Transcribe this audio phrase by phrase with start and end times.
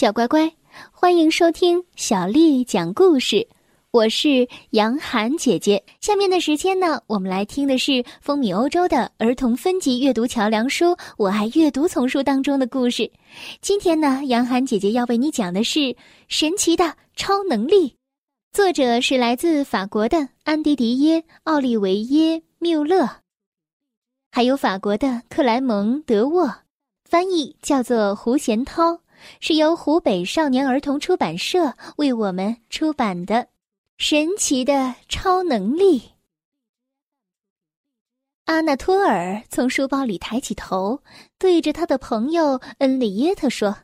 [0.00, 0.50] 小乖乖，
[0.90, 3.46] 欢迎收听小丽讲故事。
[3.90, 5.84] 我是杨涵姐姐。
[6.00, 10.86] 下面的时间呢，我们来听的是风靡欧洲的儿童分级阅读桥梁书
[11.18, 13.12] 《我爱阅读》丛书当中的故事。
[13.60, 15.78] 今天呢，杨涵姐姐要为你讲的是
[16.28, 17.90] 《神奇的超能力》，
[18.54, 23.06] 作者是来自法国的安迪迪耶·奥利维耶·缪勒，
[24.32, 26.50] 还有法国的克莱蒙·德沃，
[27.04, 28.98] 翻译叫做胡贤涛。
[29.40, 33.34] 是由湖北少年儿童出版社为我们出版的
[33.98, 36.00] 《神奇的超能力》。
[38.46, 41.02] 阿纳托尔从书包里抬起头，
[41.38, 43.76] 对着他的朋友恩里耶特说：“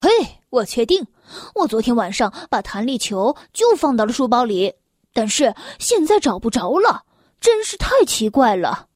[0.00, 0.08] 嘿，
[0.50, 1.06] 我确定，
[1.54, 4.74] 我昨天晚上把弹力球就放到了书包里，
[5.12, 7.04] 但是现在找不着了，
[7.40, 8.88] 真是太奇怪了。”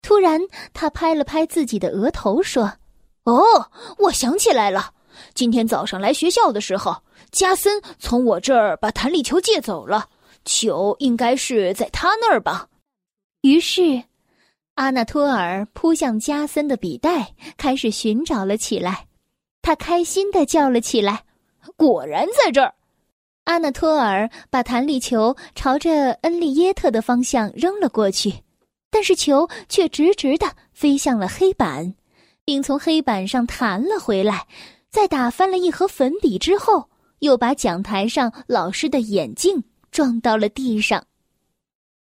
[0.00, 0.40] 突然，
[0.72, 2.78] 他拍了拍自己的额头说。
[3.24, 4.94] 哦，我想起来了，
[5.34, 10.08] 今天早上来学校的时候，加森从我这儿把弹力球借走了，
[10.44, 12.68] 球应该是在他那儿吧。
[13.42, 14.04] 于是，
[14.74, 19.06] 阿纳托尔扑向加森的笔袋，开始寻找了起来。
[19.62, 21.24] 他开心的叫了起来
[21.76, 22.74] ：“果然在这儿！”
[23.44, 28.32] 阿纳托尔把弹力球朝着恩利耶特的方向扔了过去，
[28.90, 31.94] 但是球却直直的飞向了黑板。
[32.50, 34.44] 并从黑板上弹了回来，
[34.90, 39.62] 在打翻了一盒粉笔之后，又把讲台上老师的眼镜
[39.92, 41.06] 撞到了地上。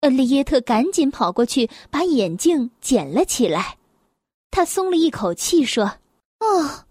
[0.00, 3.78] 恩利耶特赶紧跑过去把眼镜捡了起来，
[4.50, 5.84] 他松了一口气说
[6.40, 6.84] ：“哦，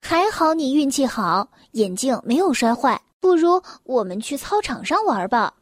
[0.00, 3.02] 还好你运气好，眼镜没有摔坏。
[3.18, 5.52] 不如我们去操场上玩吧。”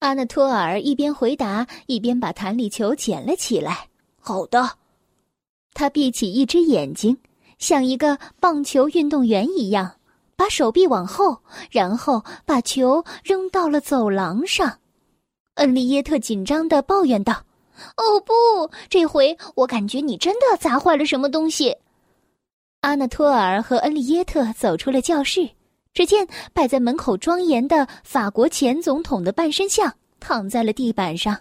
[0.00, 3.88] 阿纳托尔一边回答，一边把弹力球捡了起来。
[4.20, 4.70] “好的。”
[5.74, 7.16] 他闭起一只眼睛，
[7.58, 9.92] 像一个棒球运动员一样，
[10.36, 11.38] 把手臂往后，
[11.70, 14.78] 然后把球扔到了走廊上。
[15.54, 17.44] 恩利耶特紧张的抱怨道
[17.96, 18.32] ：“哦不，
[18.88, 21.76] 这回我感觉你真的砸坏了什么东西。”
[22.80, 25.48] 阿纳托尔和恩利耶特走出了教室，
[25.94, 31.38] 只见摆在门口庄严的法国前总统的半身像躺在了地板上。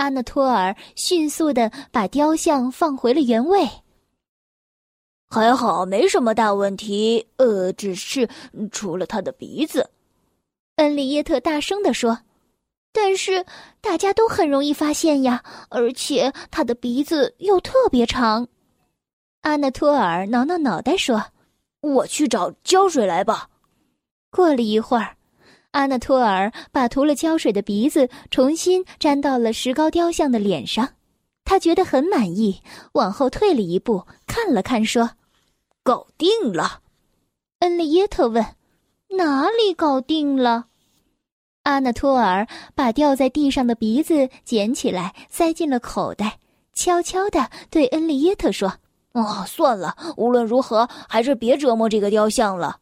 [0.00, 3.68] 阿纳托尔迅速的把雕像放回了原位。
[5.28, 7.28] 还好，没什么大问题。
[7.36, 8.26] 呃，只是
[8.72, 9.90] 除了他的鼻子，
[10.76, 12.18] 恩利耶特大声的说
[12.92, 13.44] ：“但是
[13.82, 18.48] 大家都很容易发现呀，而且他的鼻子又特别长。”
[19.42, 21.26] 阿纳托尔挠挠脑袋说
[21.82, 23.50] ：“我去找胶水来吧。”
[24.32, 25.14] 过了一会儿。
[25.72, 30.90] 阿纳托尔把涂了胶水的鼻子重新粘到了石膏雕像的脸上，
[31.44, 32.60] 他觉得很满意，
[32.92, 35.10] 往后退了一步，看了看，说
[35.84, 36.80] ：“搞定了。”
[37.60, 38.44] 恩利耶特问
[39.16, 40.66] ：“哪里搞定了？”
[41.64, 46.38] 阿纳托尔把掉在地上的鼻子捡起来，塞进了口袋，
[46.72, 48.78] 悄悄地对恩利耶特说
[49.12, 52.78] ：“哦，算了，无论如何，还是别折磨这个雕像了。”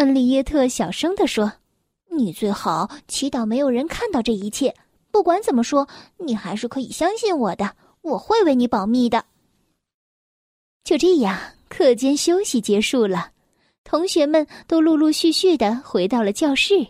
[0.00, 1.52] 恩利耶特小声地说
[2.08, 4.74] ：“你最好祈祷没有人看到这一切。
[5.10, 9.26] 不管怎么说，你还是可以相信我的，我会为你保密的。”
[10.84, 13.32] 就这样，课间休息结束了，
[13.84, 16.86] 同学们都陆陆续续的回到了教室。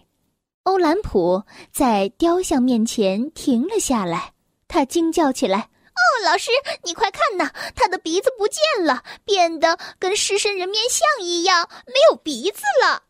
[0.62, 4.34] 欧兰普在雕像面前停了下来，
[4.68, 5.68] 他惊叫起来：“，
[6.00, 6.50] 哦老师，
[6.82, 13.04] 你快看呐，他的鼻子不见了，变得跟狮身人面像一样，没有鼻子了。”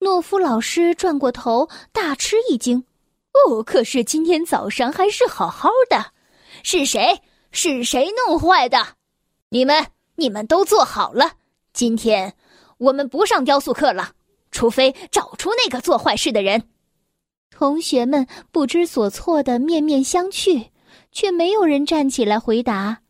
[0.00, 2.84] 诺夫老师转过头，大吃一惊
[3.32, 6.12] ：“哦，可是今天早上还是好好的，
[6.62, 7.20] 是谁？
[7.52, 8.96] 是谁弄坏的？
[9.48, 11.32] 你们，你们都坐好了。
[11.72, 12.34] 今天
[12.78, 14.12] 我们不上雕塑课了，
[14.50, 16.62] 除非找出那个做坏事的人。”
[17.50, 20.69] 同学们不知所措的面面相觑，
[21.12, 23.00] 却没有人站起来回答。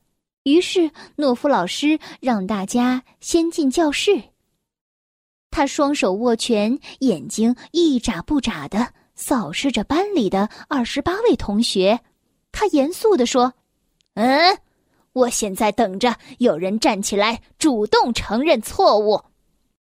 [0.44, 4.22] 于是，诺夫老师让大家先进教室。
[5.50, 12.00] 他双手握拳，眼睛一眨不眨的扫视着班里的二十八位同学。
[12.52, 13.52] 他严肃地说
[14.14, 14.58] ：“嗯，
[15.12, 19.20] 我现在等着有人站起来主动承认错误。”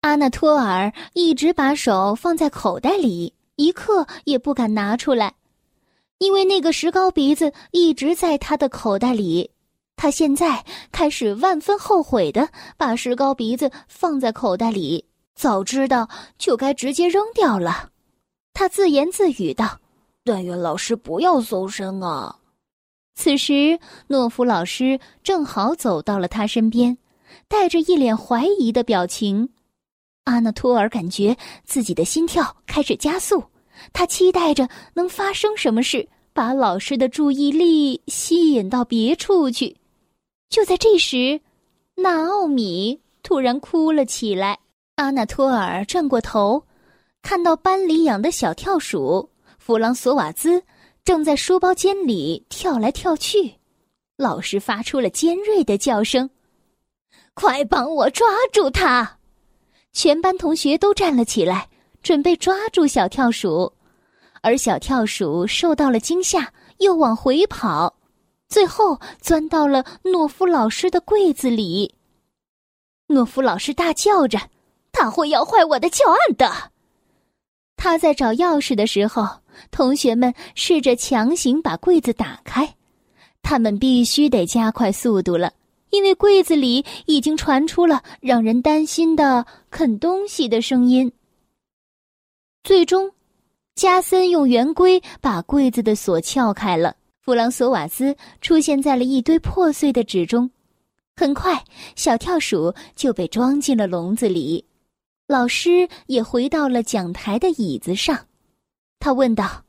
[0.02, 5.34] 阿纳托尔一直把手放在口袋里，一刻也不敢拿出来，
[6.24, 9.50] 因为那个石膏鼻子一直在他的口袋里。
[9.94, 12.48] 他现在开始万分后悔的
[12.78, 15.04] 把石膏鼻子放在口袋里。
[15.34, 17.90] 早知道就该直接扔掉了，
[18.54, 19.80] 他自言自语道
[20.24, 22.36] ：“但愿老师不要搜身啊！”
[23.14, 26.96] 此时，诺夫老师正好走到了他身边，
[27.48, 29.50] 带着一脸怀疑的表情。
[30.24, 33.42] 阿纳托尔感觉自己的心跳开始加速，
[33.92, 39.76] 他期待着能发生什么事，把老师的注意力吸引到别处去。
[40.50, 41.40] 就在这时，
[41.94, 44.58] 娜奥米突然哭了起来。
[44.96, 46.64] 阿纳托尔转过头，
[47.22, 50.62] 看到班里养的小跳鼠弗朗索瓦兹
[51.04, 53.54] 正在书包间里跳来跳去。
[54.16, 56.30] 老师发出了尖锐的叫声
[57.34, 59.18] ：“快帮我抓住他！”
[59.92, 61.68] 全班同学都站了起来，
[62.02, 63.72] 准备抓住小跳鼠，
[64.44, 67.96] 而小跳鼠受到了惊吓，又往回跑，
[68.48, 71.94] 最后钻到了诺夫老师的柜子里。
[73.06, 74.38] 诺夫老师大叫着
[74.92, 76.70] ：“他会要坏我的教案的！”
[77.76, 79.26] 他在找钥匙的时候，
[79.70, 82.76] 同学们试着强行把柜子打开，
[83.42, 85.52] 他们必须得加快速度了。
[85.90, 91.10] 因为柜子里已经传出了让人担心的啃东西的声音。
[92.64, 93.12] 最终，
[93.74, 96.96] 加森用圆规把柜子的锁撬开了。
[97.20, 100.50] 弗朗索瓦斯出现在了一堆破碎的纸中。
[101.16, 101.64] 很快，
[101.96, 104.66] 小跳鼠就被装进了笼子里。
[105.26, 108.26] 老师也回到了讲台的椅子上。
[108.98, 109.64] 他问道：“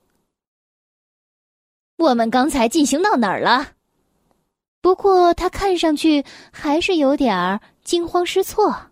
[1.97, 3.73] 我们刚才进行到哪儿了？”
[4.81, 8.91] 不过他看上去还是有点儿惊慌失措。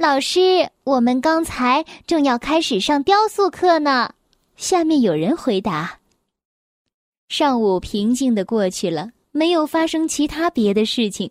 [0.00, 4.14] 老师，我们刚才正要开始上雕塑课呢。
[4.56, 5.98] 下面有人回答。
[7.28, 11.30] 上午平静的过去了，没有发生其他别的事情。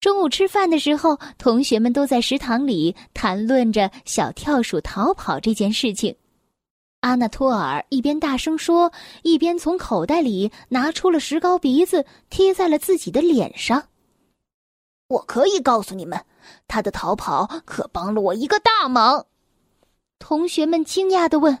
[0.00, 6.16] 中午吃饭的时候，同学们都在食堂里谈论着小跳鼠逃跑这件事情。
[7.00, 8.90] 阿纳托尔一边大声说，
[9.24, 13.89] 一边从口袋里拿出了石膏鼻子，贴在了自己的脸上。
[15.10, 16.24] 我可以告诉你们，
[16.68, 19.26] 他的逃跑可帮了我一个大忙。
[20.20, 21.58] 同学们惊讶的问：“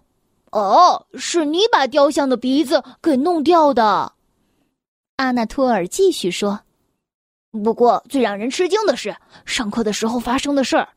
[0.52, 4.12] 哦，是你把雕像的鼻子给弄掉的？”
[5.18, 6.60] 阿纳托尔继续说
[7.64, 10.88] ：“不过最让人吃惊的是，上课的时候发生的事儿。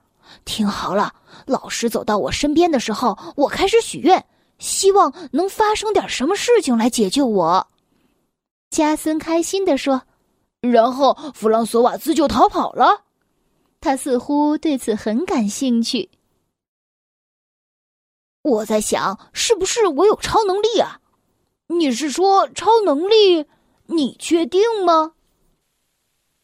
[0.46, 1.12] 听好了，
[1.48, 4.24] 老师走到我身边的时候，我开始许愿。”
[4.60, 7.68] 希望能发生点什么事情来解救我，
[8.70, 10.04] 加森开心的说。
[10.64, 13.04] 然后弗朗索瓦兹就逃跑了。
[13.82, 16.10] 他似乎对此很感兴趣。
[18.42, 21.02] 我在想，是不是我有超能力啊？
[21.68, 23.46] 你是说超能力？
[23.88, 25.14] 你确定吗？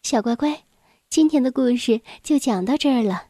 [0.03, 0.65] 小乖乖，
[1.09, 3.27] 今天的故事就讲到这儿了。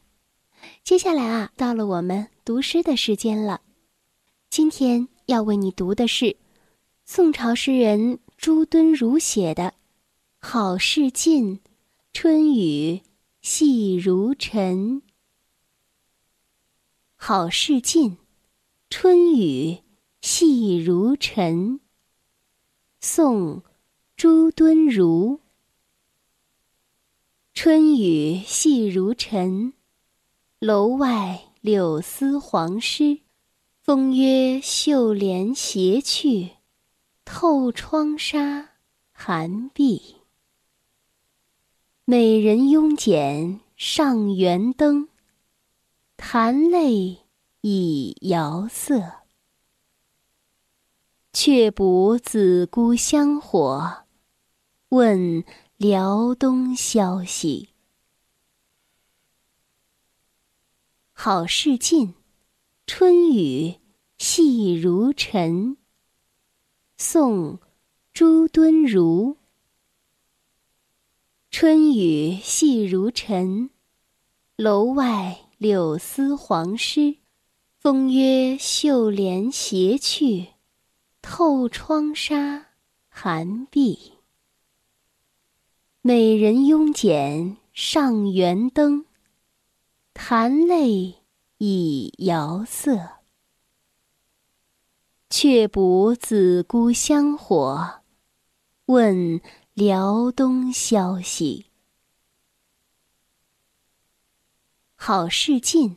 [0.82, 3.60] 接下来啊，到了我们读诗的时间了。
[4.50, 6.36] 今天要为你读的是
[7.06, 9.62] 宋朝诗人朱敦儒写的
[10.42, 11.60] 《好事近，
[12.14, 13.02] 春雨
[13.42, 15.00] 细如尘》。
[17.14, 18.16] 好事近，
[18.88, 19.82] 春雨
[20.22, 21.80] 细如尘。
[23.00, 23.62] 宋，
[24.16, 25.40] 朱敦儒。
[27.52, 29.74] 春雨细如尘，
[30.58, 33.20] 楼外柳丝黄湿。
[33.82, 36.56] 风约绣帘斜去，
[37.26, 38.70] 透窗纱
[39.12, 40.16] 寒碧。
[42.10, 45.08] 美人慵剪上圆灯，
[46.16, 47.18] 弹泪
[47.60, 49.20] 已遥色。
[51.32, 54.02] 却补子姑香火，
[54.88, 55.44] 问
[55.76, 57.68] 辽东消息。
[61.12, 62.14] 好事近，
[62.88, 63.76] 春雨。
[64.18, 65.76] 细如尘。
[66.96, 67.60] 宋，
[68.12, 69.36] 朱敦儒。
[71.50, 73.70] 春雨细如尘，
[74.54, 77.16] 楼外柳丝黄湿。
[77.76, 80.50] 风约绣帘斜去，
[81.20, 82.68] 透窗纱
[83.08, 84.12] 寒碧。
[86.02, 89.06] 美人慵剪上元灯，
[90.14, 91.16] 弹泪
[91.58, 93.22] 已遥色。
[95.28, 98.02] 却补子姑香火，
[98.86, 99.40] 问
[99.80, 101.64] 辽东消息。
[104.94, 105.96] 好事近，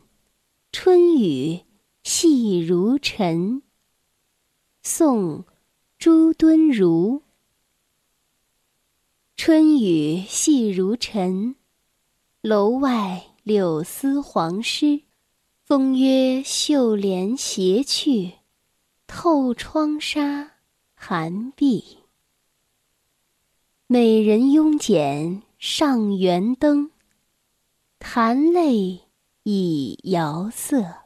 [0.71, 1.65] 春雨
[2.01, 3.61] 细如尘。
[4.83, 5.43] 宋，
[5.97, 7.23] 朱敦儒。
[9.35, 11.57] 春雨细如尘，
[12.39, 15.01] 楼外柳丝黄湿。
[15.65, 18.31] 风约绣帘斜去。
[19.07, 20.53] 透窗纱
[20.95, 21.97] 寒碧，
[23.87, 26.91] 美人慵剪上圆灯，
[27.99, 29.01] 弹泪
[29.43, 31.03] 已遥色。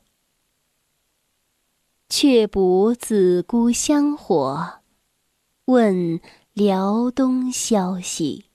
[2.07, 4.79] 却补子姑香火，
[5.65, 6.21] 问
[6.53, 8.45] 辽东消息。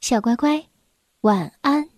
[0.00, 0.68] 小乖乖，
[1.22, 1.91] 晚安。